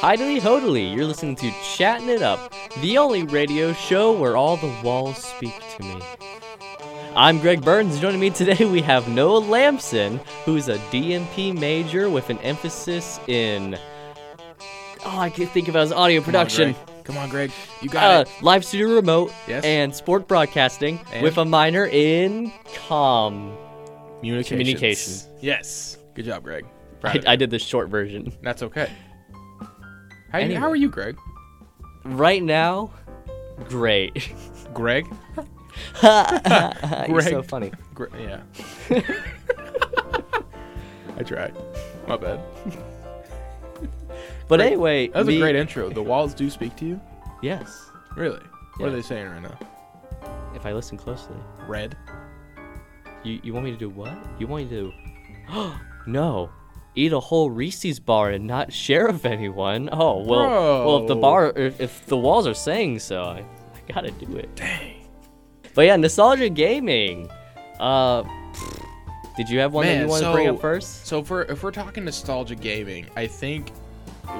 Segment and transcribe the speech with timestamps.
[0.00, 4.72] Hidely hodily, you're listening to Chatting It Up, the only radio show where all the
[4.82, 6.00] walls speak to me.
[7.14, 8.00] I'm Greg Burns.
[8.00, 13.76] Joining me today, we have Noah Lamson, who's a DMP major with an emphasis in.
[15.04, 16.74] Oh, I can't think about his audio production.
[17.04, 17.50] Come on, Greg.
[17.82, 18.42] You got Uh, it.
[18.42, 19.64] live studio remote Yes.
[19.64, 21.22] and sport broadcasting And?
[21.22, 22.52] with a minor in
[22.86, 23.54] com.
[24.20, 24.48] Communications.
[24.48, 25.12] communication.
[25.40, 25.98] Yes.
[26.14, 26.64] Good job, Greg.
[27.04, 28.32] I, I did the short version.
[28.42, 28.88] That's okay.
[30.32, 30.60] How, Anyway.
[30.60, 31.16] how are you, Greg?
[32.04, 32.90] Right now,
[33.68, 34.32] great.
[34.72, 35.06] Greg?
[36.02, 37.72] You're so funny.
[37.94, 38.42] Gre- yeah.
[41.18, 41.54] I tried.
[42.08, 42.40] My bad.
[44.48, 44.66] But Great.
[44.66, 45.90] anyway, That was me- a great intro.
[45.90, 47.00] The walls do speak to you?
[47.42, 48.40] Yes, Really?
[48.78, 49.56] What are they saying right now?
[50.54, 51.36] if I listen closely.
[51.68, 51.96] Red?
[53.22, 54.12] You you want me to do what?
[54.38, 54.90] You want me
[55.50, 55.72] to?
[56.06, 56.50] no,
[56.94, 59.88] eat a whole Reese's bar and not share with anyone.
[59.92, 63.38] Oh well, well if the bar if, if the walls are saying so, I,
[63.74, 64.54] I gotta do it.
[64.56, 64.96] Dang.
[65.74, 67.30] But yeah, nostalgia gaming.
[67.78, 68.24] Uh,
[69.36, 71.06] did you have one that you want to bring up first?
[71.06, 73.70] So if we're, if we're talking nostalgia gaming, I think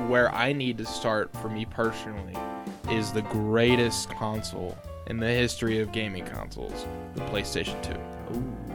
[0.08, 2.36] where I need to start for me personally
[2.90, 8.69] is the greatest console in the history of gaming consoles, the PlayStation 2.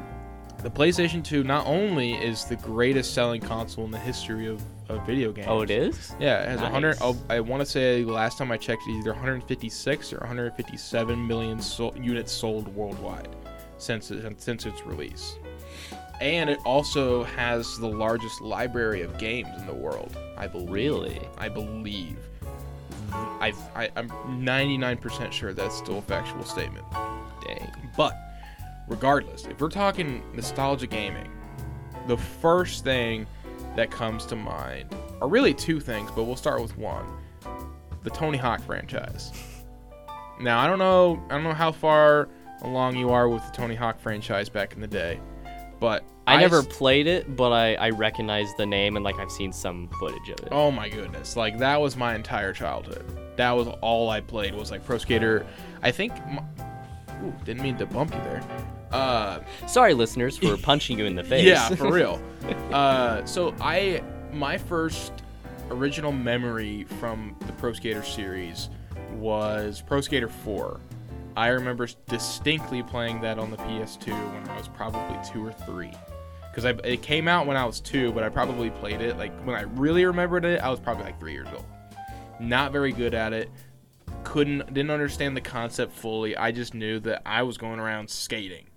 [0.66, 5.06] The PlayStation 2 not only is the greatest selling console in the history of, of
[5.06, 5.46] video games.
[5.48, 6.16] Oh, it is.
[6.20, 6.72] Yeah, it has Nice.
[6.72, 6.98] 100.
[7.02, 11.62] oh, I want to say last time I checked, it's either 156 or 157 million
[11.62, 13.28] sol- units sold worldwide
[13.78, 15.36] since it, since its release.
[16.20, 20.18] And it also has the largest library of games in the world.
[20.36, 20.72] I believe.
[20.72, 21.22] Really?
[21.38, 22.18] I believe.
[23.12, 26.88] I, I I'm 99% sure that's still a factual statement.
[27.46, 27.72] Dang.
[27.96, 28.18] But
[28.88, 31.30] regardless, if we're talking nostalgia gaming,
[32.08, 33.26] the first thing
[33.76, 37.06] that comes to mind are really two things, but we'll start with one.
[38.04, 39.32] The Tony Hawk franchise.
[40.40, 42.30] Now, I don't know I don't know how far
[42.62, 45.20] along you are with the Tony Hawk franchise back in the day,
[45.80, 49.32] but I never s- played it, but I I recognize the name and like I've
[49.32, 50.50] seen some footage of it.
[50.52, 51.36] Oh my goodness.
[51.36, 53.06] Like that was my entire childhood.
[53.38, 55.46] That was all I played was like Pro Skater.
[55.82, 56.44] I think my,
[57.24, 58.44] Ooh, didn't mean to bump you there.
[58.92, 61.46] Uh Sorry, listeners, for punching you in the face.
[61.46, 62.22] Yeah, for real.
[62.72, 65.12] uh, so I my first
[65.72, 68.70] original memory from the Pro Skater series
[69.14, 70.80] was Pro Skater 4.
[71.38, 75.92] I remember distinctly playing that on the PS2 when I was probably two or three.
[76.54, 79.56] Because it came out when I was two, but I probably played it like when
[79.58, 81.66] I really remembered it, I was probably like three years old.
[82.40, 83.50] Not very good at it.
[84.24, 86.38] Couldn't didn't understand the concept fully.
[86.38, 88.68] I just knew that I was going around skating.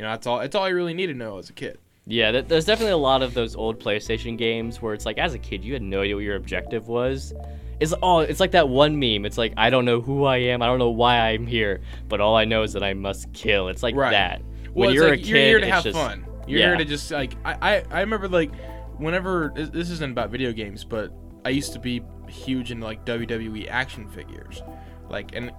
[0.00, 0.38] You know, that's all.
[0.38, 1.78] That's all I really needed to know as a kid.
[2.06, 5.34] Yeah, th- there's definitely a lot of those old PlayStation games where it's like, as
[5.34, 7.34] a kid, you had no idea what your objective was.
[7.80, 9.26] It's oh, it's like that one meme.
[9.26, 12.18] It's like I don't know who I am, I don't know why I'm here, but
[12.18, 13.68] all I know is that I must kill.
[13.68, 14.12] It's like Right.
[14.12, 14.40] that.
[14.72, 16.26] Well, when it's you're like, a kid, you're here to it's have just, fun.
[16.46, 16.66] You're yeah.
[16.68, 18.52] here to just like I, I I remember like
[18.96, 21.12] whenever this- this isn't about video games, but
[21.44, 24.62] I used to be huge into like WWE action figures,
[25.10, 25.52] like and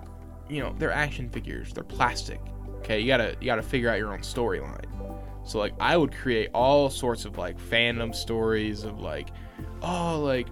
[0.50, 2.42] you know they're action figures, they're plastic.
[2.92, 4.84] Okay, you gotta you gotta figure out your own storyline.
[5.46, 9.30] So like I would create all sorts of like fandom stories of like,
[9.82, 10.48] oh like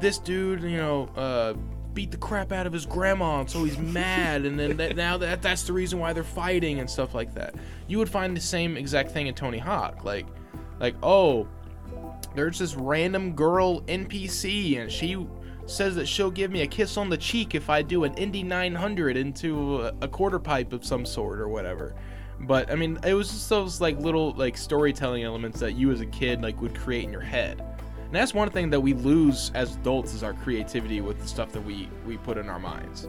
[0.00, 1.54] this dude you know uh
[1.94, 5.16] beat the crap out of his grandma and so he's mad and then that, now
[5.16, 7.54] that that's the reason why they're fighting and stuff like that
[7.86, 10.26] you would find the same exact thing in tony hawk like
[10.78, 11.48] like oh
[12.34, 15.16] there's this random girl npc and she
[15.66, 18.42] says that she'll give me a kiss on the cheek if i do an indy
[18.42, 21.94] 900 into a, quarter pipe of some sort or whatever
[22.40, 26.00] but i mean it was just those like little like storytelling elements that you as
[26.00, 27.62] a kid like would create in your head
[28.06, 31.50] and that's one thing that we lose as adults is our creativity with the stuff
[31.52, 33.08] that we we put in our minds.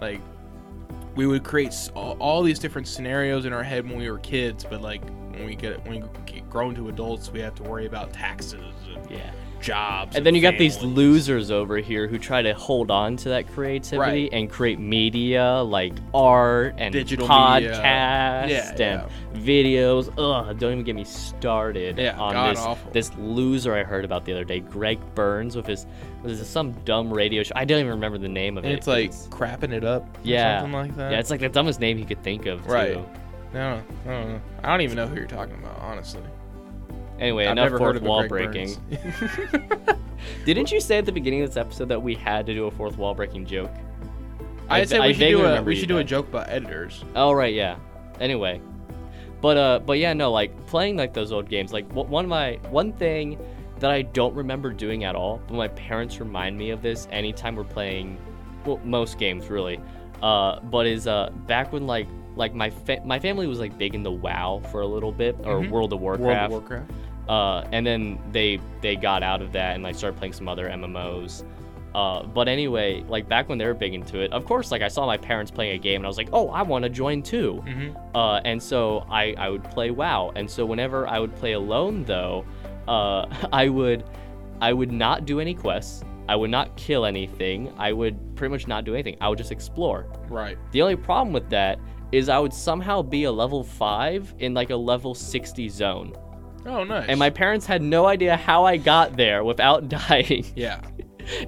[0.00, 0.20] Like
[1.14, 4.66] we would create all, all these different scenarios in our head when we were kids,
[4.68, 7.86] but like when we get when we get grown to adults, we have to worry
[7.86, 9.30] about taxes and Yeah.
[9.62, 10.16] Jobs.
[10.16, 10.96] And then you got these families.
[10.96, 14.28] losers over here who try to hold on to that creativity Right.
[14.32, 17.62] and create media like art and Digital podcast
[18.42, 18.74] media.
[18.76, 20.08] Yeah, and videos.
[20.18, 22.90] Ugh, don't even get me started Yeah, on this awful.
[22.92, 25.86] this loser I heard about the other day, Greg Burns with his
[26.22, 27.52] was it some dumb radio show.
[27.56, 28.76] I don't even remember the name of And it.
[28.76, 30.02] it's like crapping it up.
[30.02, 30.60] Or Yeah.
[30.60, 31.12] something like that.
[31.12, 32.66] yeah, it's like the dumbest name he could think of.
[32.66, 32.94] Right.
[32.94, 33.04] Too.
[33.54, 34.40] no, I don't know.
[34.62, 36.22] I don't even know who you're talking about, honestly.
[37.22, 38.76] Anyway, I've enough never heard fourth of wall breaking.
[40.44, 42.70] Didn't you say at the beginning of this episode that we had to do a
[42.72, 43.70] fourth wall breaking joke?
[44.68, 47.04] I- I we should do a we should do a joke about editors.
[47.14, 47.76] Oh right, yeah.
[48.20, 48.60] Anyway,
[49.40, 51.72] but uh, but yeah, no, like playing like those old games.
[51.72, 53.38] Like one of my one thing
[53.78, 57.54] that I don't remember doing at all, but my parents remind me of this anytime
[57.54, 58.18] we're playing,
[58.64, 59.80] well, most games really.
[60.22, 63.94] Uh, but is uh back when like like my fa- my family was like big
[63.94, 65.70] in the WoW for a little bit or Mhm.
[65.70, 66.50] World of Warcraft.
[66.50, 66.90] World of Warcraft.
[67.28, 70.68] Uh, and then they they got out of that and like started playing some other
[70.68, 71.44] MMOs.
[71.94, 74.88] Uh, but anyway, like back when they were big into it, of course, like I
[74.88, 77.22] saw my parents playing a game and I was like, oh, I want to join
[77.22, 77.62] too.
[77.66, 78.16] Mm-hmm.
[78.16, 80.32] Uh, and so I, I would play WoW.
[80.34, 82.46] And so whenever I would play alone, though,
[82.88, 84.04] uh, I would
[84.60, 86.04] I would not do any quests.
[86.28, 87.72] I would not kill anything.
[87.78, 89.16] I would pretty much not do anything.
[89.20, 90.06] I would just explore.
[90.28, 90.56] Right.
[90.70, 91.78] The only problem with that
[92.12, 96.14] is I would somehow be a level five in like a level 60 zone.
[96.66, 97.06] Oh, nice.
[97.08, 100.44] And my parents had no idea how I got there without dying.
[100.54, 100.80] Yeah.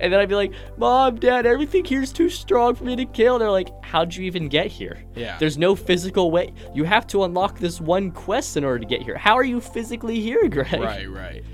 [0.00, 3.38] And then I'd be like, Mom, Dad, everything here's too strong for me to kill.
[3.40, 5.02] They're like, How'd you even get here?
[5.16, 5.36] Yeah.
[5.38, 6.52] There's no physical way.
[6.74, 9.16] You have to unlock this one quest in order to get here.
[9.18, 10.72] How are you physically here, Greg?
[10.80, 11.10] right.
[11.10, 11.44] Right.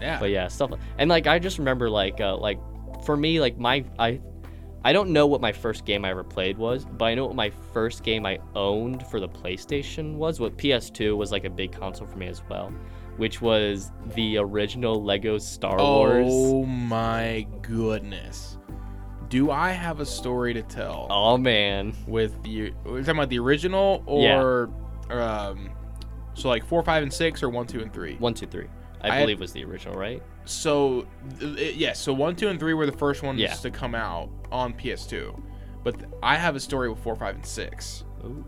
[0.00, 0.18] Yeah.
[0.18, 0.72] But yeah, stuff.
[0.98, 2.58] And like I just remember like uh, like
[3.04, 4.20] for me like my I
[4.84, 7.36] I don't know what my first game I ever played was, but I know what
[7.36, 10.40] my first game I owned for the PlayStation was.
[10.40, 12.72] What PS2 was like a big console for me as well,
[13.16, 16.26] which was the original Lego Star Wars.
[16.28, 18.58] Oh my goodness.
[19.28, 21.94] Do I have a story to tell Oh man.
[22.06, 24.40] with you We're talking about the original Yeah.
[24.42, 24.70] or,
[25.10, 25.70] um,
[26.34, 28.16] so like four, five, and six, or one, two, and three.
[28.16, 28.66] One, two, three.
[29.00, 30.22] I, I had- believe was the original, right?
[30.44, 31.06] So,
[31.40, 31.98] it- yes.
[32.00, 33.52] so one, two, and three were the first ones Yeah.
[33.54, 35.40] to come out on PS2,
[35.84, 38.04] but th- I have a story with four, five, and six.
[38.24, 38.44] Ooh.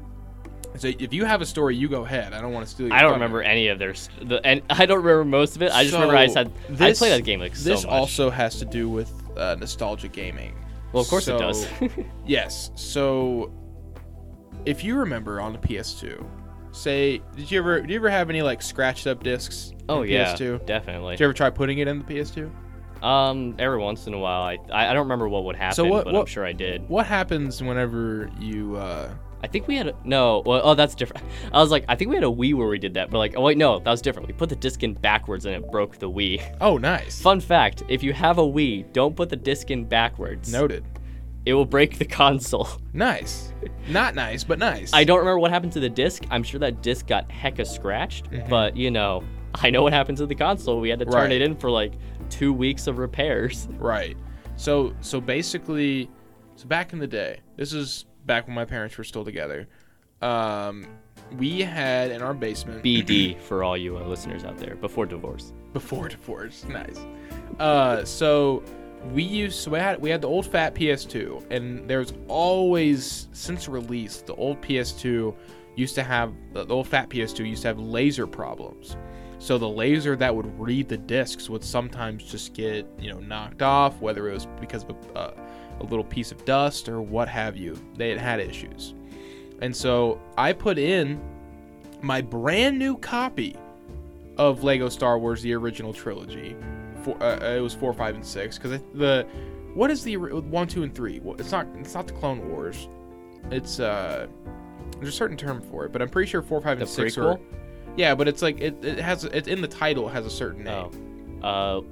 [0.76, 2.32] So if you have a story, you go ahead.
[2.32, 2.88] I don't want to steal.
[2.88, 5.62] Your I don't remember any of their s- the and I don't remember most of
[5.62, 5.70] it.
[5.72, 7.92] I just remember I So, said I played that game like so This much.
[7.92, 10.52] also has to do with uh, nostalgia gaming.
[10.92, 11.68] well, of course it does.
[12.26, 12.72] Yes.
[12.74, 13.52] So,
[14.66, 16.24] if you remember on the PS2,
[16.72, 19.73] say, did you ever, do you ever have any like scratched up discs?
[19.88, 20.66] Oh yeah, PS2.
[20.66, 21.14] definitely.
[21.14, 22.50] Did you ever try putting it in the PS2?
[23.02, 26.04] Um, every once in a while, I I, don't remember what would happen, so what-
[26.06, 26.88] but I'm sure I did.
[26.88, 28.76] What happens whenever you?
[28.76, 29.10] uh
[29.42, 30.42] I think we had a, no.
[30.46, 31.22] Well, oh, that's different.
[31.52, 33.34] I was like, I think we had a Wii where we did that, but like,
[33.36, 34.26] oh wait, no, that was different.
[34.26, 36.40] We put the disc in backwards and it broke the Wii.
[36.62, 37.20] Oh, nice.
[37.20, 40.50] Fun fact: if you have a Wii, don't put the disc in backwards.
[40.50, 40.82] Noted.
[41.44, 42.68] It will break the console.
[42.94, 43.52] Nice.
[43.90, 44.94] Not nice, but nice.
[44.94, 46.24] I don't remember what happened to the disc.
[46.30, 48.48] I'm sure that disc got hecka scratched, Mhm.
[48.48, 49.22] but you know,
[49.62, 50.80] I know what happened to the console.
[50.80, 51.32] We had to turn Right.
[51.32, 51.92] it in for like
[52.30, 53.68] two weeks of repairs.
[53.78, 54.16] Right.
[54.56, 56.10] So so basically,
[56.56, 59.68] so back in the day, this is back when my parents were still together.
[60.22, 60.86] Um,
[61.36, 65.52] we had in our basement BD for all you uh, listeners out there before divorce.
[65.72, 66.64] before divorce.
[66.68, 66.98] Nice.
[67.58, 68.62] Uh, so
[69.12, 73.68] we used so we had we had the old fat PS2, and there's always since
[73.68, 75.34] release the old PS2
[75.76, 78.96] used to have the old fat PS2 used to have laser problems.
[79.38, 83.62] So the laser that would read the discs would sometimes just get you know knocked
[83.62, 85.34] off, whether it was because of a, uh,
[85.80, 87.78] a little piece of dust or what have you.
[87.96, 88.94] They had had issues,
[89.60, 91.20] and so I put in
[92.00, 93.56] my brand new copy
[94.36, 96.56] of Lego Star Wars: The Original Trilogy.
[97.02, 99.26] For, uh, it was four, five, and six because the
[99.74, 101.20] what is the one, two, and three?
[101.20, 102.88] Well, it's not it's not the Clone Wars.
[103.50, 104.26] It's uh
[104.96, 107.18] there's a certain term for it, but I'm pretty sure four, five, The and six
[107.18, 107.38] are.
[107.96, 110.64] Yeah, but it's like it, it has it's in the title it has a certain
[110.64, 111.40] name.
[111.42, 111.82] Oh, uh,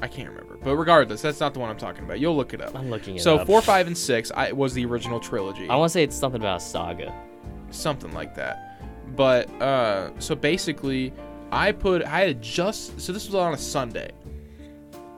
[0.00, 2.18] I can't remember, but regardless, that's not the one I'm talking about.
[2.18, 2.74] You'll look it up.
[2.76, 3.46] I'm looking it So up.
[3.46, 5.68] four, five, and six I, was the original trilogy.
[5.68, 7.14] I want to say it's something about a saga.
[7.70, 8.80] something like that.
[9.16, 11.12] But uh, so basically,
[11.52, 14.10] I put I had just so this was on a Sunday,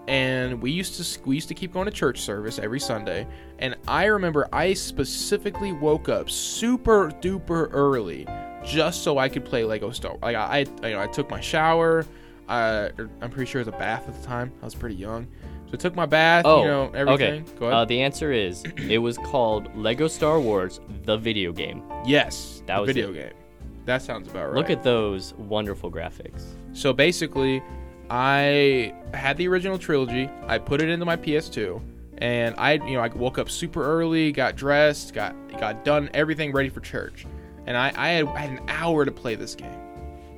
[0.09, 3.27] and we used to we used to keep going to church service every Sunday,
[3.61, 8.27] and I remember I specifically woke up super duper early
[8.65, 10.17] just so I could play Lego Star.
[10.23, 12.07] Like I, I you know I took my shower.
[12.49, 12.91] Uh,
[13.23, 14.53] I'm pretty sure it was a bath at the time.
[14.61, 15.27] I was pretty young,
[15.67, 16.45] so I took my bath.
[16.47, 17.43] Oh, you know everything.
[17.43, 17.53] okay.
[17.59, 17.75] Go ahead.
[17.79, 21.83] Uh, the answer is it was called Lego Star Wars: The Video Game.
[22.05, 23.33] yes, that the was video game.
[23.87, 24.55] That sounds about right.
[24.57, 26.45] Look at those wonderful graphics.
[26.73, 27.63] So basically,
[28.11, 30.29] I had the original trilogy.
[30.47, 31.81] I put it into my PS2,
[32.19, 36.53] and I, you know, I woke up super early, got dressed, got got done everything
[36.53, 37.27] ready for church,
[37.67, 39.79] and I, I had, I had an hour to play this game,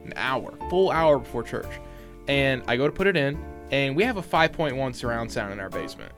[0.04, 1.70] an hour, full hour before church,
[2.28, 3.38] and I go to put it in,
[3.70, 6.12] and we have a 5.1 surround sound in our basement,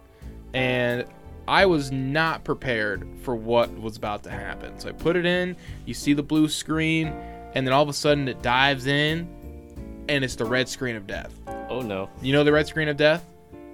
[0.55, 1.05] and
[1.47, 4.79] I was not prepared for what was about to happen.
[4.79, 7.09] So I put it in, you see the blue screen,
[7.55, 9.27] and then all of a sudden it dives in,
[10.09, 11.33] and it's the red screen of death.
[11.71, 12.11] Oh no.
[12.21, 13.25] You know the red screen of death?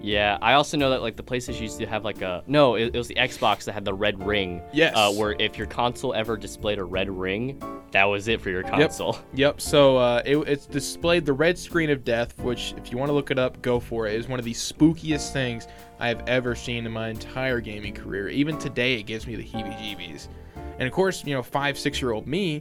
[0.04, 2.94] Yeah, I also know that like the PlayStation used to have like a no, it,
[2.94, 4.60] it was the Xbox that had the red ring.
[4.72, 4.92] Yes.
[4.94, 7.58] Uh, where if your console ever displayed a red ring,
[7.92, 9.16] that was it for your console.
[9.34, 9.60] Yep.
[9.60, 13.14] So uh, it, it's displayed the red screen of death, which, if you want to
[13.14, 14.14] look it up, go for it.
[14.14, 15.68] It is one of the spookiest things
[15.98, 18.28] I have ever seen in my entire gaming career.
[18.28, 20.28] Even today, it gives me the heebie-jeebies.
[20.78, 22.60] And of course, you know, five, six-year-old me,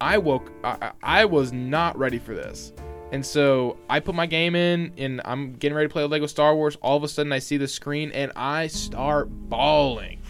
[0.00, 0.50] I woke.
[0.64, 2.72] I, I was not ready for this.
[3.12, 6.54] And so I put my game in, and I'm getting ready to play Lego Star
[6.54, 6.76] Wars.
[6.76, 10.20] All of a sudden, I see the screen, and I start bawling.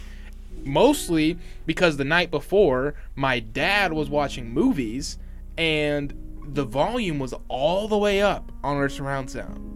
[0.65, 5.19] Mostly because the night before my dad was watching movies
[5.57, 6.15] and
[6.55, 9.67] the volume was all the way up on our surround sound.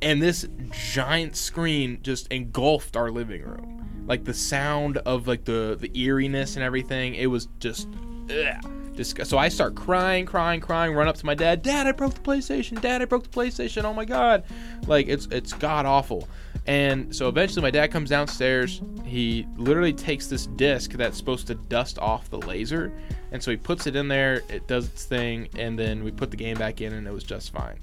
[0.00, 4.04] And this giant screen just engulfed our living room.
[4.06, 7.88] Like the sound of like the the eeriness and everything it was just
[8.30, 11.92] ugh, disgust- so i start crying crying crying run up to my dad dad i
[11.92, 14.44] broke the playstation dad i broke the playstation oh my god
[14.86, 16.28] like it's it's god awful
[16.66, 18.82] and so eventually my dad comes downstairs.
[19.04, 22.92] He literally takes this disc that's supposed to dust off the laser.
[23.32, 26.30] And so he puts it in there, it does its thing, and then we put
[26.30, 27.78] the game back in and it was just fine.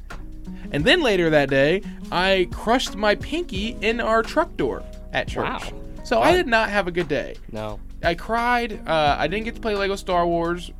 [0.71, 5.43] And then later that day, I crushed my pinky in our truck door at church.
[5.43, 5.81] Wow.
[6.03, 7.35] So I did not have a good day.
[7.51, 7.79] No.
[8.01, 8.87] I cried.
[8.87, 10.71] Uh, I didn't get to play Lego Star Wars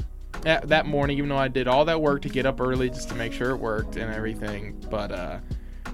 [0.41, 3.10] that, that morning, even though I did all that work to get up early just
[3.10, 4.84] to make sure it worked and everything.
[4.89, 5.39] But uh,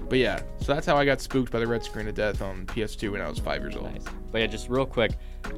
[0.08, 2.66] but yeah, so that's how I got spooked by the red screen of death on
[2.66, 3.92] PS2 when I was five years old.
[3.92, 4.04] Nice.
[4.30, 5.12] But yeah, just real quick,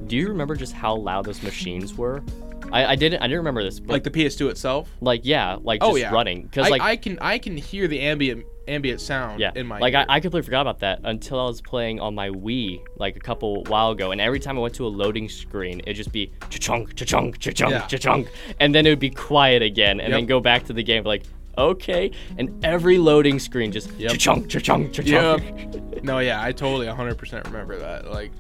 [0.07, 2.23] do you remember just how loud those machines were?
[2.73, 3.81] I, I didn't I didn't remember this.
[3.81, 4.89] But Like the PS2 itself.
[5.01, 6.13] like yeah, like oh, just Oh, yeah.
[6.13, 9.79] running because like I can I can hear the ambient ambient sound yeah, in my
[9.79, 10.05] like I.
[10.09, 13.65] I completely forgot about that until I was playing on my Wii like a couple
[13.65, 16.95] while ago, and every time I went to a loading screen, it'd just be cha-chunk,
[16.95, 17.87] cha-chunk, cha-chunk, Yeah.
[17.87, 18.29] cha-chunk,
[18.61, 21.23] and then it would be quiet again, and then go back to the game like
[21.57, 24.13] okay, and every loading screen just Yep.
[24.13, 25.43] cha-chunk, cha-chunk, cha-chunk.
[25.75, 26.03] Yep.
[26.05, 28.09] no, yeah, I totally 100% remember that.
[28.11, 28.31] Like,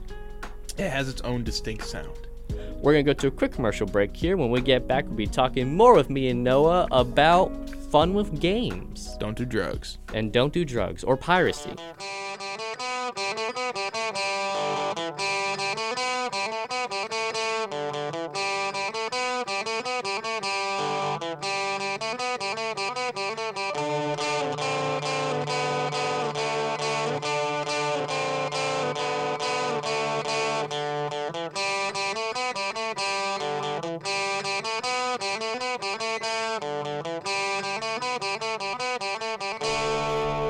[0.76, 2.27] it has its own distinct sound.
[2.80, 4.36] We're gonna go to a quick commercial break here.
[4.36, 7.50] When we get back, we'll be talking more with me and Noah about
[7.90, 9.98] fun with games Don't do drugs.
[10.14, 11.70] and don't do drugs or piracy.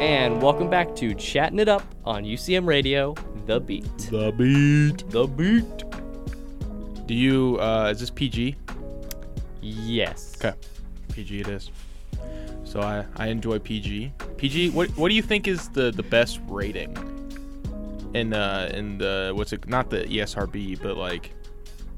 [0.01, 3.15] And welcome back to Chatting It Up on UCM Radio,
[3.47, 3.99] The Beat.
[4.11, 5.09] The beat.
[5.11, 7.07] The Beat.
[7.07, 8.55] Do you, uh, is this PG?
[9.61, 10.37] Yes.
[10.37, 10.57] Okay.
[11.13, 11.71] PG it is.
[12.65, 14.13] So I, I enjoy PG.
[14.37, 16.97] PG, what what do you think is the, the best rating?
[18.15, 21.33] In uh in the what's it not the ESRB, but like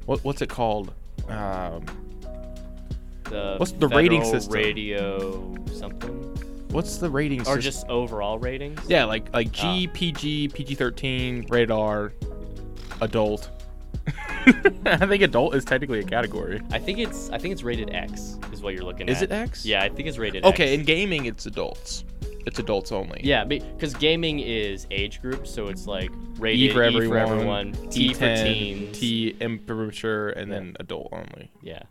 [0.06, 0.92] what what's it called?
[1.28, 1.84] Um
[3.24, 4.54] The What's the rating system?
[4.54, 6.19] Radio something,
[6.70, 7.48] what's the ratings?
[7.48, 8.80] or just overall ratings?
[8.88, 9.52] Yeah, like like.
[9.52, 9.94] G, oh.
[9.94, 12.12] PG, PG thirteen, rated R,
[13.00, 13.50] adult.
[14.86, 16.60] I think adult is technically a category.
[16.70, 19.24] I think it's I think it's rated X is what you're looking Is at.
[19.24, 19.66] Is it X?
[19.66, 20.54] Yeah, I think it's rated X.
[20.54, 20.80] Okay, X.
[20.80, 22.04] in gaming it's adults.
[22.46, 23.20] It's adults only.
[23.22, 28.24] Yeah, because gaming is age group, so it's like rated E for everyone, T for
[28.24, 28.98] T10, teens.
[28.98, 31.52] T immature, and then adult only.
[31.62, 31.82] Yeah.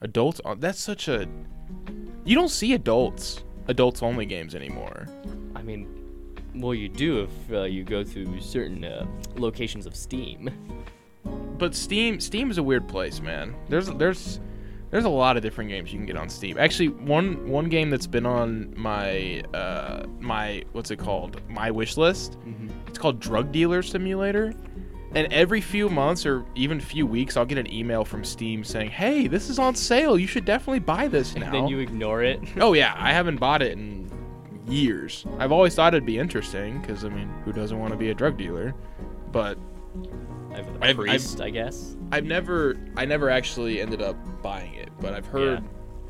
[0.00, 0.40] Adults.
[0.44, 1.26] on- That's such a.
[2.24, 5.06] You don't see adults adults only games anymore.
[5.54, 5.88] I mean,
[6.54, 10.50] well, you do if uh, you go through certain uh, locations of Steam.
[11.58, 13.54] But Steam Steam is a weird place, man.
[13.68, 14.40] There's there's
[14.90, 16.58] there's a lot of different games you can get on Steam.
[16.58, 21.40] Actually, one one game that's been on my uh my what's it called?
[21.48, 22.38] My wish list.
[22.86, 24.54] It's called Drug Dealer Simulator.
[25.14, 28.90] And every few months or even few weeks, I'll get an email from Steam saying,
[28.90, 30.18] "Hey, this is on sale.
[30.18, 32.40] You should definitely buy this now." And then you ignore it.
[32.58, 34.10] Oh yeah, I haven't bought it in
[34.66, 35.24] years.
[35.38, 38.14] I've always thought it'd be interesting because I mean, who doesn't want to be a
[38.14, 38.74] drug dealer?
[39.30, 39.56] But
[40.52, 41.96] I've, I've- I've- I guess.
[42.12, 44.88] I've never, I never actually ended up buying it.
[45.00, 45.62] But I've heard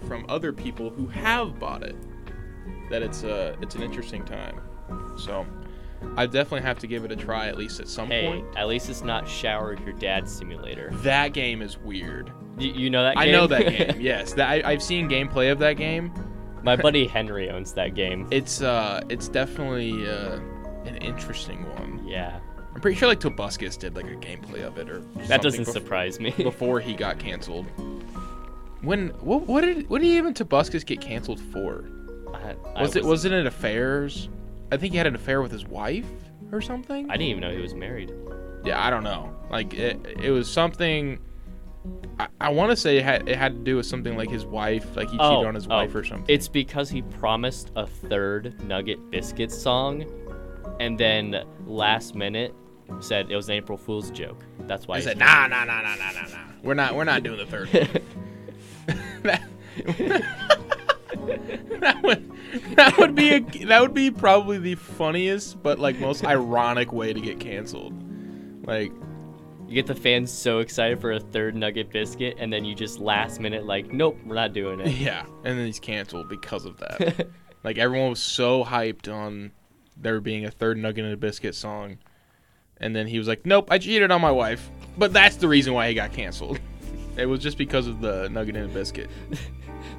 [0.08, 1.96] from other people who have bought it
[2.90, 4.60] that it's a, it's an interesting time.
[5.18, 5.46] So
[6.16, 8.46] I definitely have to give it a try at least at some Hey, point.
[8.56, 10.90] at least it's not shower your dad simulator.
[11.02, 12.32] That game is weird.
[12.58, 13.22] You, you know that game?
[13.28, 14.00] I know that game.
[14.00, 16.12] Yes, that I, I've seen gameplay of that game.
[16.62, 18.26] My buddy Henry owns that game.
[18.30, 20.38] It's uh, it's definitely uh,
[20.84, 22.02] an interesting one.
[22.06, 22.38] Yeah.
[22.74, 25.72] I'm pretty sure like Tobuscus did like a gameplay of it or That doesn't bef-
[25.72, 26.30] surprise me.
[26.36, 27.66] before he got canceled.
[28.82, 31.84] When what what did what did even Tobuscus get canceled for?
[32.34, 34.28] I, I Was it wasn't it affairs?
[34.72, 36.06] I think he had an affair with his wife
[36.52, 37.10] or something.
[37.10, 38.12] I didn't even know he was married.
[38.64, 39.30] yeah, I don't know.
[39.50, 41.18] Like it it was something
[42.18, 44.46] I, I want to say it had, it had to do with something like his
[44.46, 46.24] wife, like he Oh, cheated on his oh, wife or something.
[46.34, 50.04] It's because he promised a third Nugget Biscuit song,
[50.80, 52.54] and then last minute
[53.00, 54.42] said it was an April Fool's joke.
[54.60, 54.94] That's why.
[54.94, 56.38] I he's- said, nah, nah, nah, nah, nah, nah, nah.
[56.62, 57.68] We're not, we're not doing the third.
[57.68, 57.88] one."
[59.24, 59.42] that,
[61.80, 62.30] that would,
[62.76, 67.12] that would be a, that would be probably the funniest, but like most ironic way
[67.12, 67.94] to get canceled.
[68.66, 68.92] Like,
[69.68, 72.98] You get the fans so excited for a third Nugget Biscuit, and then you just
[72.98, 74.88] last minute like, nope, we're not doing it.
[74.92, 77.28] yeah, and then he's canceled because of that.
[77.64, 79.52] like everyone was so hyped on
[79.96, 81.98] there being a third Nugget and a Biscuit song,
[82.78, 85.72] and then he was like, "Nope, I cheated on my wife." But that's the reason
[85.74, 86.58] why he got canceled.
[87.16, 89.08] It was just because of the Nugget and a Biscuit.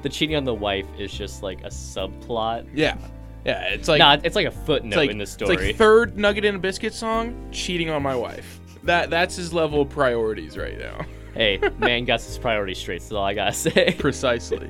[0.02, 2.68] The cheating on the wife is just like a subplot.
[2.72, 2.96] Yeah,
[3.44, 5.56] yeah, it's like nah, it's like a footnote like, in the it's story.
[5.56, 8.60] like third Nugget in a Biscuit song, cheating on my wife.
[8.82, 11.06] That that's his level of priorities right now.
[11.34, 13.00] hey, man got his priorities straight.
[13.00, 13.92] That's all I gotta say.
[13.98, 14.68] Precisely.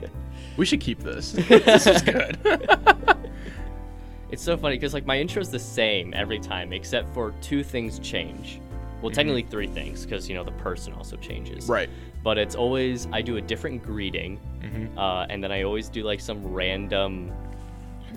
[0.57, 1.33] we should keep this.
[1.33, 2.39] this is good.
[4.31, 7.63] It's so funny because like my intro is the same every time, except for two
[7.63, 8.61] things change.
[9.03, 9.15] Well, Mm-hmm.
[9.15, 11.69] technically three things because you know the person also changes.
[11.69, 11.89] right.
[12.23, 14.97] But it's always I do a different greeting, Mhm.
[14.99, 17.31] uh, and then I always do like some random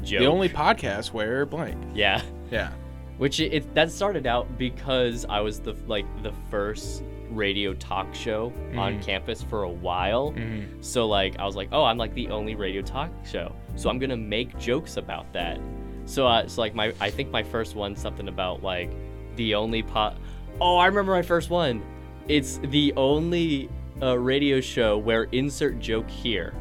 [0.04, 0.20] joke.
[0.20, 1.78] The only podcast where blank.
[1.94, 2.22] yeah,
[2.52, 2.72] Yeah.
[3.18, 8.16] which it, it that started out because I was the like the first radio talk
[8.16, 9.04] show on Mhm.
[9.06, 10.32] campus for a while.
[10.32, 10.84] Mhm.
[10.84, 14.00] So like I was like, oh, I'm like the only radio talk show, so I'm
[14.00, 15.60] gonna make jokes about that.
[16.06, 18.90] So uh, so like my I think my first one something about like
[19.36, 20.18] the only pot.
[20.62, 21.82] Oh, I remember my first one.
[22.28, 23.70] It's the only
[24.02, 26.54] uh, radio show where insert joke here.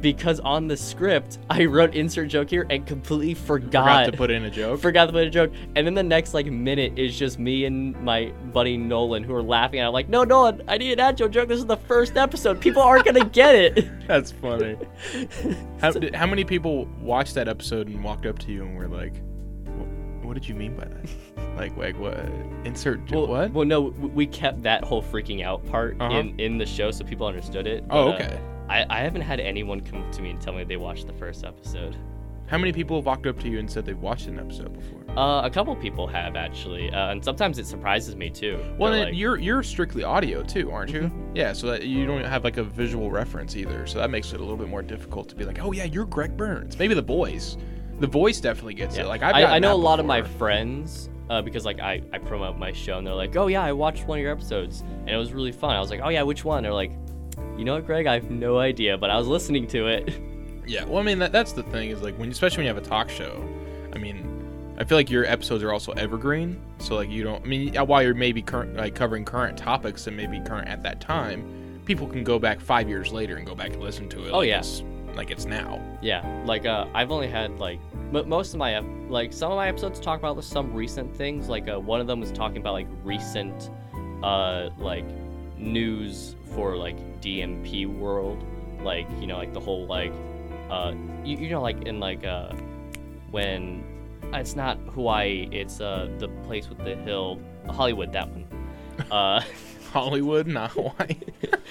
[0.00, 4.44] Because on the script, I wrote insert joke here and completely Forgot to put in
[4.44, 4.80] a joke.
[4.80, 5.52] Forgot to put in a joke.
[5.76, 9.42] And then the next like minute is just me and my buddy Nolan who are
[9.42, 9.78] laughing.
[9.78, 11.48] And I'm like, no, Nolan, I need an actual joke.
[11.48, 12.60] This is the first episode.
[12.60, 13.88] People aren't gonna get it.
[14.06, 14.76] That's funny.
[15.80, 18.88] How, did, how many people watched that episode and walked up to you and were
[18.88, 19.33] like, "Wh-
[20.24, 21.56] "What did you mean by that?
[21.56, 22.18] like, like what?
[22.64, 23.52] Insert well, what?
[23.52, 26.16] Well, no, we kept that whole freaking out part Uh-huh.
[26.18, 27.84] in in the show so people understood it.
[27.90, 28.40] oh, but, uh, okay.
[28.68, 31.44] I, I haven't had anyone come to me and tell me they watched the first
[31.44, 31.96] episode.
[32.46, 35.00] How many people have walked up to you and said they've watched an episode before?
[35.18, 38.58] Uh, a couple people have actually, uh, and sometimes it surprises me too.
[38.78, 41.02] Well, like, you're you're strictly audio too, aren't you?
[41.02, 41.36] Mm-hmm.
[41.36, 43.86] Yeah, so that you don't have like a visual reference either.
[43.86, 46.04] So that makes it a little bit more difficult to be like, oh yeah, you're
[46.06, 46.78] Greg Burns.
[46.78, 47.56] Maybe the voice,
[48.00, 49.04] the voice definitely gets Yeah.
[49.04, 49.06] it.
[49.08, 52.18] Like I've I, I know a lot of my friends uh, because like I, I
[52.18, 55.10] promote my show and they're like, oh yeah, I watched one of your episodes and
[55.10, 55.74] it was really fun.
[55.74, 56.62] I was like, oh yeah, which one?
[56.62, 56.92] They're like,
[57.56, 58.06] you know what, Greg?
[58.06, 60.20] I have no idea, but I was listening to it.
[60.66, 62.82] Yeah, well, I mean that, that's the thing is like when especially when you have
[62.82, 63.46] a talk show.
[63.94, 66.58] I mean, I feel like your episodes are also evergreen.
[66.78, 67.44] So like you don't.
[67.44, 71.02] I mean, while you're maybe current like covering current topics and maybe current at that
[71.02, 74.30] time, people can go back five years later and go back and listen to it.
[74.30, 74.62] Oh, like yeah.
[75.14, 75.80] Like it's now.
[76.02, 77.78] yeah, like uh, I've only had like
[78.14, 81.48] m- most of my ep- like some of my episodes talk about some recent things.
[81.48, 83.70] Like uh, one of them was talking about like recent
[84.22, 85.04] uh like
[85.58, 88.44] news for like DMP world,
[88.82, 90.12] like you know like the whole like
[90.70, 92.52] uh you, you know like in like uh
[93.30, 93.82] when
[94.32, 98.46] uh, it's not Hawaii, it's uh the place with the hill, Hollywood that one.
[99.10, 99.42] Uh
[99.92, 101.16] Hollywood, not Hawaii.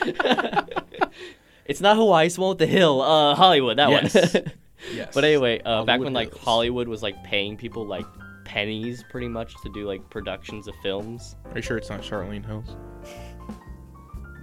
[1.66, 4.34] it's not Hawaii, it's the one with the hill, uh Hollywood that Yes.
[4.34, 4.44] one.
[4.94, 5.12] yes.
[5.14, 6.44] But anyway, uh, back when like Hills.
[6.44, 8.06] Hollywood was like paying people like
[8.46, 11.36] pennies pretty much to do like productions of films.
[11.46, 12.76] Are you sure it's not Charlene Hills?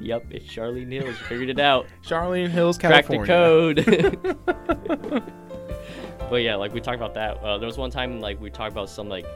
[0.01, 1.09] Yep, it's Charlene Hills.
[1.09, 1.87] You figured it out.
[2.03, 4.17] Charlene Hills, Crack the California.
[4.17, 5.23] code.
[6.31, 7.37] but yeah, like we talked about that.
[7.39, 9.27] Uh, there was one time like we talked about some like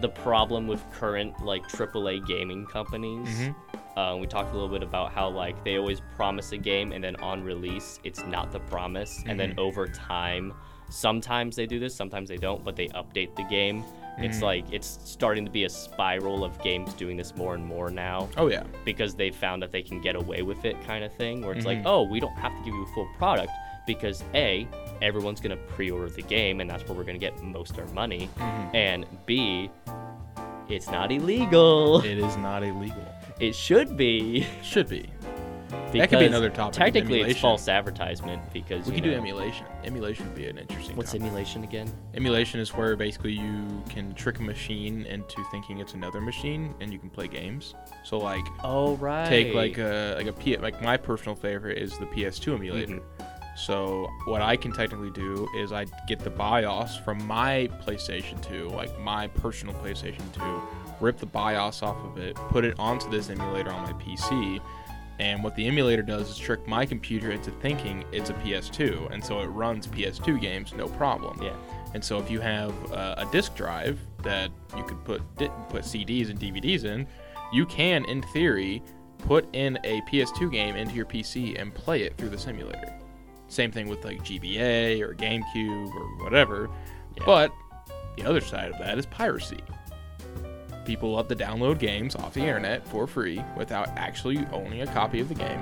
[0.00, 3.28] the problem with current like AAA gaming companies.
[3.28, 3.54] Mhm.
[3.98, 7.02] Uh, we talked a little bit about how like they always promise a game and
[7.02, 9.58] then on release it's not the promise, and then Mhm.
[9.58, 10.54] over time,
[10.88, 13.82] sometimes they do this, sometimes they don't, but they update the game.
[14.18, 14.42] It's Mhm.
[14.42, 18.28] like it's starting to be a spiral of games doing this more and more now
[18.36, 18.62] Oh yeah.
[18.84, 21.66] because they found that they can get away with it kind of thing where it's
[21.66, 21.86] like Mhm.
[21.86, 23.50] oh we don't have to give you a full product
[23.86, 24.66] because a
[25.02, 27.80] everyone's going to pre-order the game and that's where we're going to get most of
[27.80, 28.74] our money Mhm.
[28.74, 29.70] and b
[30.68, 33.04] it's not illegal It is not illegal.
[33.40, 35.10] It should be Should be.
[35.92, 36.74] That could be another topic.
[36.74, 39.66] technically it's false advertisement because We you could do emulation.
[39.84, 40.96] Emulation would be an interesting.
[40.96, 41.22] what's topic.
[41.22, 46.20] emulation again Emulation is where basically you can trick a machine into thinking it's another
[46.20, 47.74] machine, and you can play games.
[48.04, 51.96] So like, oh right take like a like a P like my personal favorite is
[51.98, 52.94] the PS2 emulator.
[52.94, 53.24] Mm-hmm.
[53.58, 58.68] So what I can technically do is I get the BIOS from my PlayStation 2,
[58.68, 60.62] like my personal PlayStation 2,
[61.00, 64.60] rip the BIOS off of it, put it onto this emulator on my PC,
[65.20, 69.24] And what the emulator does is trick my computer into thinking it's a PS2, and
[69.24, 71.42] so it runs PS2 games no problem.
[71.42, 71.56] Yeah.
[71.94, 75.82] And so if you have uh, a disk drive that you could put di- put
[75.82, 77.06] CDs and DVDs in,
[77.52, 78.82] you can, in theory,
[79.18, 82.94] put in a PS2 game into your PC and play it through the simulator.
[83.48, 86.70] Same thing with like GBA or GameCube or whatever.
[87.16, 87.22] Yeah.
[87.24, 87.52] But
[88.16, 89.60] the other side of that is piracy.
[90.88, 95.20] People love to download games off the internet for free without actually owning a copy
[95.20, 95.60] of the game,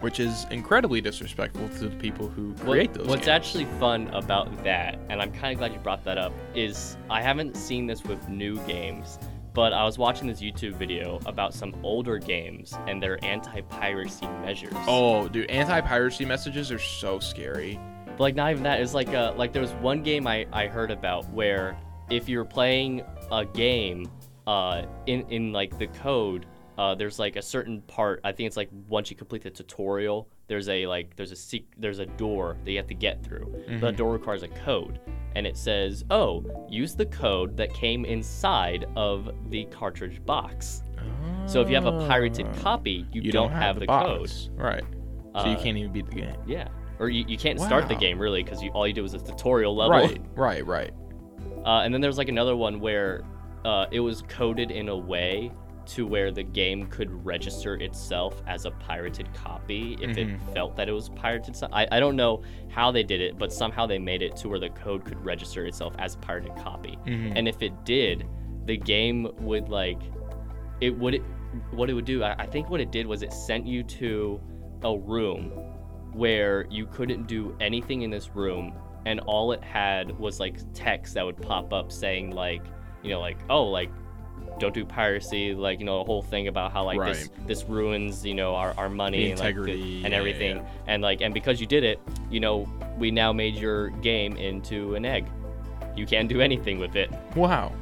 [0.00, 3.28] which is incredibly disrespectful to the people who What- create those What's games.
[3.28, 7.20] actually fun about that, and I'm kind of glad you brought that up, is I
[7.20, 9.18] haven't seen this with new games,
[9.52, 14.72] but I was watching this YouTube video about some older games and their anti-piracy measures.
[14.88, 17.78] Oh, dude, anti-piracy messages are so scary.
[18.06, 18.80] But like not even that.
[18.80, 21.76] It's like uh like there was one game I I heard about where
[22.10, 24.10] if you're playing a game
[24.46, 28.56] uh in in like the code uh there's like a certain part I think it's
[28.56, 32.58] like once you complete the tutorial there's a like there's a sec- there's a door
[32.64, 33.64] that you have to get through.
[33.80, 35.00] The door requires a code
[35.34, 40.82] and it says, "Oh, use the code that came inside of the cartridge box."
[41.46, 42.58] So if you have a pirated Ah.
[42.62, 44.30] copy, you, you don't, have, the, code.
[44.54, 44.84] Right.
[45.40, 46.36] So you Uh, can't even beat the game.
[46.46, 46.68] Yeah.
[46.98, 49.74] Or you, you can't start the game really because all you do was a tutorial
[49.74, 49.92] level.
[49.98, 50.92] Right, right, right.
[51.64, 53.22] Uh, and then there's like another one where
[53.64, 55.50] uh, it was coded in a way
[55.86, 60.54] to where the game could register itself as a pirated copy if it Mhm.
[60.54, 61.56] felt that it was pirated.
[61.72, 64.58] I, I don't know how they did it, but somehow they made it to where
[64.58, 66.98] the code could register itself as a pirated copy.
[67.06, 67.32] Mhm.
[67.36, 68.24] And if it did,
[68.64, 70.00] the game would like
[70.80, 71.22] it would
[71.70, 72.22] what it would do.
[72.22, 74.40] I, I think what it did was it sent you to
[74.82, 75.50] a room
[76.12, 78.72] where you couldn't do anything in this room
[79.06, 82.62] and all it had was like text that would pop up saying like
[83.02, 83.90] you know like oh like
[84.58, 88.24] don't do piracy like you know a whole thing about how like this this ruins
[88.24, 90.64] you know our, our money and, like, the- and everything yeah.
[90.86, 94.94] and like and because you did it you know we now made your game into
[94.94, 95.26] an egg
[95.96, 97.72] you can't do anything with it Wow.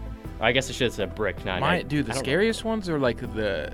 [0.40, 1.88] I guess it should have said brick, not My egg.
[1.88, 2.24] dude, the I don't know.
[2.24, 3.72] scariest ones are like the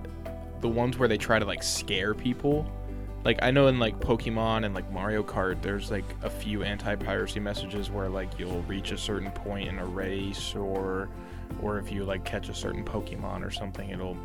[0.61, 2.71] the ones where they try to like scare people.
[3.25, 7.41] Like I know in like Pokemon and like Mario Kart, there's like a few anti-piracy
[7.41, 11.09] messages where like you'll reach a certain point in a race or
[11.61, 14.17] or if you like catch a certain Pokemon or something, it'll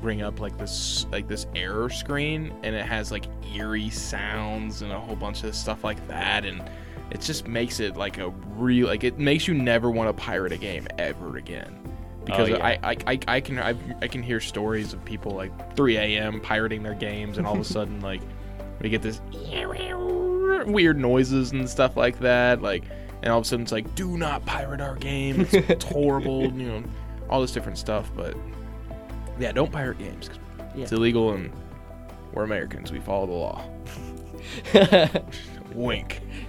[0.00, 4.92] bring up like this like this error screen and it has like eerie sounds and
[4.92, 6.62] a whole bunch of stuff like that and
[7.10, 10.52] it just makes it like a real like it makes you never want to pirate
[10.52, 11.78] a game ever again
[12.24, 12.64] because Oh, yeah.
[12.64, 16.40] I, I, I, I can I, I can hear stories of people like 3 a.m.
[16.40, 18.22] pirating their games and all of a sudden like
[18.82, 19.20] we get this
[20.66, 22.84] weird noises and stuff like that like
[23.22, 25.40] and all of a sudden it's like do not pirate our game.
[25.42, 26.82] It's, it's horrible you know
[27.30, 28.36] all this different stuff but
[29.38, 30.38] yeah don't pirate games 'cause
[30.76, 30.98] it's Yeah.
[30.98, 31.52] illegal and
[32.32, 32.90] we're Americans.
[32.92, 33.64] We follow the law.
[35.74, 36.20] Wink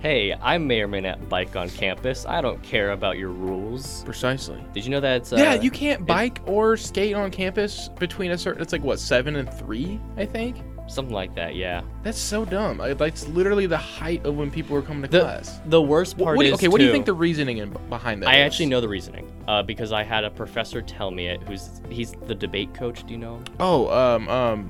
[0.00, 2.24] hey, I may or may not bike on campus.
[2.26, 4.02] I don't care about your rules.
[4.04, 5.16] precisely Did you know that?
[5.18, 8.82] It's, uh, yeah you can't bike or skate on campus between a certain it's like
[8.82, 10.56] what seven and three I think
[10.90, 11.54] something like that.
[11.54, 11.82] Yeah.
[12.02, 12.80] That's so dumb.
[12.80, 15.60] I, that's literally the height of when people were coming to The class.
[15.66, 18.28] the worst part what is okay, what do you think the reasoning in, behind that
[18.28, 18.46] I is?
[18.46, 21.42] actually know the reasoning uh, because I had a professor tell me it.
[21.44, 23.06] Who's he's the debate coach?
[23.06, 23.44] Do you know him?
[23.60, 24.68] Oh, um, um,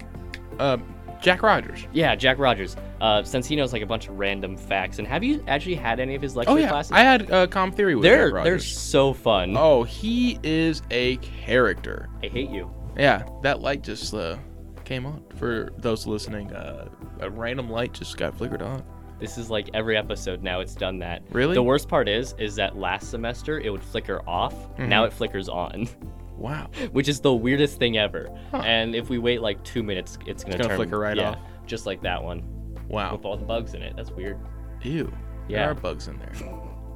[0.58, 1.86] um, Jack Rogers.
[1.92, 2.76] Yeah, Jack Rogers.
[3.00, 6.00] Uh, since he knows like a bunch of random facts, and have you actually had
[6.00, 6.92] any of his lecture Oh yeah, classes?
[6.92, 9.54] I had uh, Com Theory with they're Jack they're so fun.
[9.56, 12.08] Oh, he is a character.
[12.22, 12.70] I hate you.
[12.96, 14.36] Yeah, that light just uh,
[14.84, 15.22] came on.
[15.36, 16.88] For those listening, uh,
[17.20, 18.82] a random light just got flickered on.
[19.18, 20.60] This is like every episode now.
[20.60, 21.22] It's done that.
[21.30, 21.52] Really?
[21.54, 24.54] The worst part is, is that last semester it would flicker off.
[24.78, 25.86] Now it flickers on,
[26.40, 26.70] Wow.
[26.92, 28.28] which is the weirdest thing ever.
[28.50, 28.62] Huh.
[28.64, 31.38] And if we wait like two minutes, it's gonna, gonna turn flicker right yeah, off?
[31.66, 32.42] just like that one
[32.88, 33.14] Wow.
[33.14, 33.94] with all the bugs in it.
[33.96, 34.38] That's weird.
[34.82, 35.12] Ew.
[35.48, 35.58] Yeah.
[35.58, 36.32] There are bugs in there.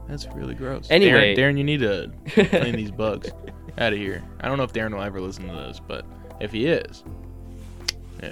[0.09, 0.89] That's really gross.
[0.91, 1.35] Anyway.
[1.35, 2.11] Darren, Darren, you need to
[2.49, 3.31] clean these bugs
[3.79, 4.23] out of here.
[4.41, 6.05] I don't know if Darren will ever listen to this, but
[6.41, 7.05] if he is,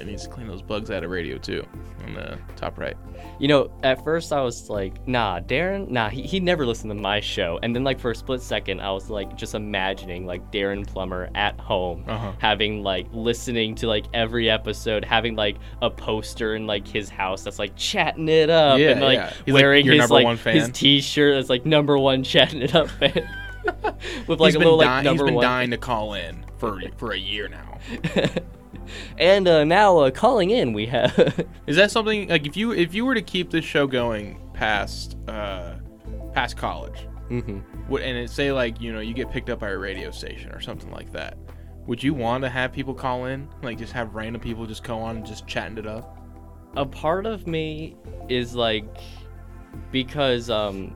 [0.01, 1.65] he needs to clean those bugs out of radio too
[2.07, 2.97] on the top right.
[3.39, 6.95] You know, at first I was like, nah, Darren, nah, he, he never listened to
[6.95, 7.59] my show.
[7.63, 11.29] And then, like, for a split second, I was like, just imagining, like, Darren Plummer
[11.35, 12.33] at home, Uh-huh.
[12.39, 17.43] having, like, listening to, like, every episode, having, like, a poster in, like, his house
[17.45, 18.79] that's, like, chatting it up.
[18.79, 19.33] Yeah, and, like, yeah.
[19.45, 20.55] He's, like, wearing your his, like, one fan.
[20.57, 23.29] his t shirt that's, like, number one chatting it up fan.
[24.27, 25.43] With, like, he's a been, little, like, dying, he's number been one.
[25.45, 27.79] dying to call in for for a year now.
[29.19, 31.13] and uh, now, uh, calling in, we have.
[31.67, 35.17] Is that something like if you if you were to keep this show going past
[35.29, 35.75] uh
[36.33, 37.61] past college, mm-hmm.
[37.91, 40.51] would and it say like you know you get picked up by a radio station
[40.51, 41.37] or something like that,
[41.87, 44.99] Would you want to have people call in, like just have random people just go
[44.99, 46.19] on and just chatting it up?
[46.77, 47.97] a part of me
[48.29, 48.85] is like
[49.91, 50.95] because um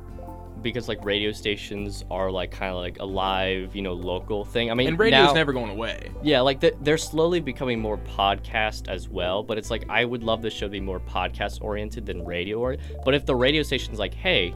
[0.63, 4.71] because like radio stations are like kind of like a live you know local thing
[4.71, 6.11] i mean And radio's now- never going away.
[6.23, 10.23] yeah like the, they're slowly becoming more podcast as well but it's like i would
[10.23, 13.63] love the show to be more podcast oriented than radio oriented but if the radio
[13.63, 14.55] station's like hey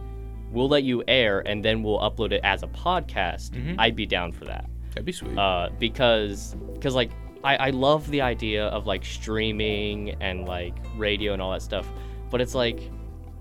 [0.51, 3.77] we'll let you air and then we'll upload it as a podcast Mhm.
[3.79, 5.39] i'd be down for that That'd be sweet.
[5.39, 7.11] uh, because because like
[7.45, 11.87] I, I love the idea of like streaming and like radio and all that stuff
[12.31, 12.91] but it's like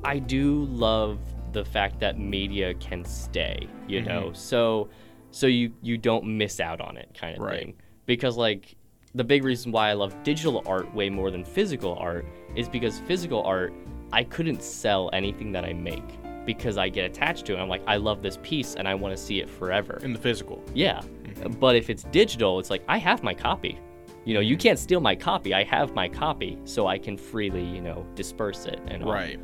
[0.04, 1.20] i do love
[1.54, 4.08] the fact that media can stay you Mhm.
[4.08, 4.90] know so
[5.32, 7.60] so you you don't miss out on it kind of Right.
[7.60, 7.74] thing
[8.06, 8.76] because like
[9.16, 13.00] the big reason why i love digital art way more than physical art is because
[13.02, 13.74] physical art
[14.12, 16.04] i couldn't sell anything that i make
[16.46, 19.16] because i get attached to it i'm like i love this piece and i want
[19.16, 20.64] to see it forever in the physical.
[20.74, 21.02] yeah.
[21.24, 21.60] Mhm.
[21.60, 23.78] But if it's digital, it's like I have my copy.
[24.26, 25.54] You know, you can't steal my copy.
[25.54, 29.14] I have my copy, so I can freely, you know, disperse it and all.
[29.14, 29.40] Right.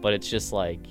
[0.00, 0.86] But it's just like,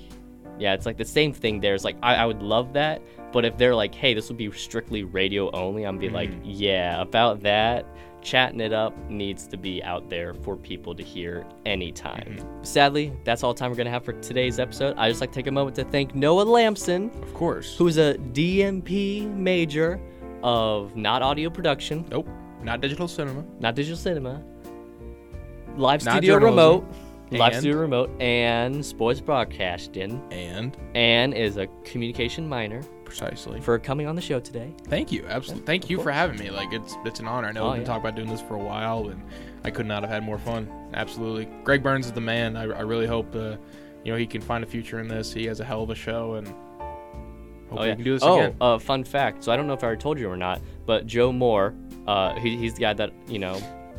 [0.60, 1.58] yeah, it's like the same thing.
[1.60, 4.50] There's like, I, I would love that, but if they're like, hey, this would be
[4.52, 6.40] strictly radio only, I'm be like, Mhm.
[6.44, 7.86] yeah, about that.
[8.22, 12.36] Chatting it up needs to be out there for people to hear anytime.
[12.38, 12.62] Mm-hmm.
[12.64, 14.94] Sadly, that's all the time we're gonna have for today's episode.
[14.98, 17.78] I just like to take a moment to thank Noah Lamson Of course.
[17.78, 19.98] who's a DMP major
[20.42, 22.28] of not audio production, Nope.
[22.62, 23.42] Not digital cinema.
[23.58, 24.42] not digital cinema,
[25.76, 26.84] live Not studio journalism, remote,
[27.38, 33.60] live studio remote, and sports broadcasting, And and is a communication minor precisely.
[33.60, 34.74] for coming on the show today.
[34.88, 35.24] Thank you.
[35.28, 35.66] Absolutely.
[35.66, 36.50] Thank of you for having me.
[36.50, 37.48] Like it's it's an honor.
[37.48, 37.86] I know Oh, we've been yeah.
[37.86, 39.22] talking about doing this for a while, and
[39.64, 40.70] I could not have had more fun.
[40.94, 41.46] Absolutely.
[41.64, 42.56] Greg Burns is the man.
[42.56, 43.56] I, I really hope uh,
[44.04, 45.32] you know he can find a future in this.
[45.32, 46.56] He has a hell of a show, and hope
[47.72, 47.94] oh we yeah.
[47.94, 48.56] can do this oh, again.
[48.60, 49.44] uh, fun fact.
[49.44, 51.74] So I don't know if I already told you or not, but Joe Moore,
[52.06, 53.54] uh, he, he's the guy that you know,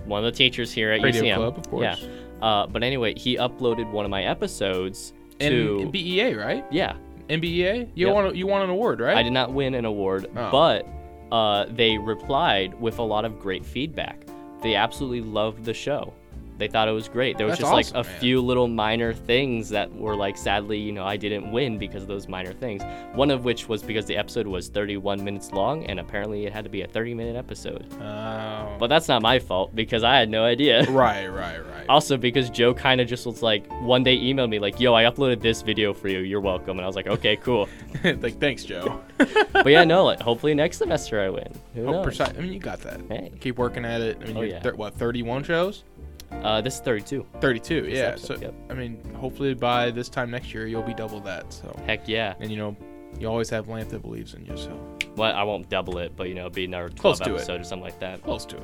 [0.05, 1.35] one of the teachers here at Radio UCM.
[1.35, 2.01] Club, of course.
[2.01, 2.07] Yeah.
[2.41, 6.65] Uh, but anyway, he uploaded one of my episodes to BEA, right?
[6.71, 6.93] yeah.
[7.29, 7.87] NBEA.
[7.95, 8.15] You Yep.
[8.15, 9.15] won you won an award, right?
[9.15, 10.49] I did not win an award, Oh.
[10.51, 10.85] but
[11.31, 14.25] uh, they replied with a lot of great feedback.
[14.61, 16.13] They absolutely loved the show.
[16.57, 17.37] They thought it was great.
[17.37, 18.19] There was That's just like a man.
[18.19, 22.07] few little minor things that were like, sadly, you know, I didn't win because of
[22.09, 22.83] those minor things.
[23.13, 26.63] One of which was because the episode was 31 minutes long, and apparently it had
[26.65, 27.85] to be a 30 minute episode.
[27.99, 28.75] Oh.
[28.77, 30.83] But that's not my fault because I had no idea.
[30.91, 31.70] right, right, right.
[31.89, 35.03] Also, because Joe kind of just was like, one day emailed me, like, yo, I
[35.03, 36.19] uploaded this video for you.
[36.19, 36.71] You're welcome.
[36.77, 37.67] And I was like, okay, cool.
[38.03, 39.01] like thanks, Joe.
[39.17, 41.51] but yeah, no, like, hopefully next semester I win.
[41.75, 42.03] Who Oh, knows?
[42.05, 42.33] precise.
[42.37, 43.01] I mean, you got that.
[43.09, 43.31] Hey.
[43.39, 44.17] Keep working at it.
[44.21, 44.59] I mean, Oh, yeah.
[44.59, 45.83] thir- what 31 shows?
[46.31, 47.25] Uh, this is 32.
[47.41, 47.87] 32.
[47.89, 47.99] Yeah.
[48.03, 48.53] episode, So yep.
[48.69, 51.51] I mean, hopefully by this time next year you'll be double that.
[51.51, 52.35] So Heck yeah.
[52.39, 52.75] and you know,
[53.19, 54.55] you always have Lamp that believes in you.
[54.55, 54.79] So
[55.17, 57.35] Well, I won't double it, but you know, be another 12 Close to it.
[57.35, 58.23] episode or something like that.
[58.23, 58.63] close to it.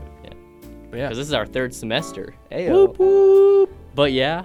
[0.87, 0.91] Yeah.
[0.91, 1.05] But yeah.
[1.07, 2.33] Because this is our third semester.
[2.51, 2.71] Ayo.
[2.71, 3.69] Whoop, whoop.
[3.95, 4.43] But yeah,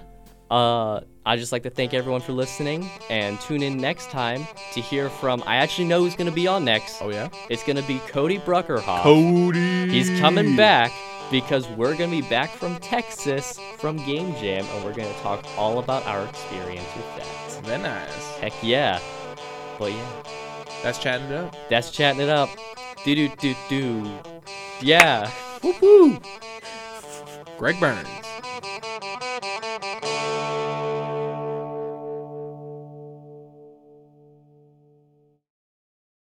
[0.50, 4.80] uh, I just like to thank everyone for listening and tune in next time to
[4.80, 5.42] hear from.
[5.46, 7.00] I actually know who's gonna be on next.
[7.02, 7.28] Oh yeah.
[7.50, 9.02] It's gonna be Cody Bruckerhoff.
[9.02, 9.88] Cody.
[9.88, 10.90] He's coming back
[11.30, 15.78] because we're gonna be back from Texas from Game Jam, and we're gonna talk all
[15.78, 17.64] about our experience with that.
[17.64, 18.36] Very nice.
[18.38, 18.98] Heck yeah.
[19.78, 20.22] But yeah,
[20.82, 21.56] That's chatting it up.
[21.68, 22.48] that's chatting it up.
[23.04, 24.10] Do do do do.
[24.80, 25.30] Yeah.
[25.62, 26.26] Whoop whoop.
[27.56, 28.31] Greg Burns.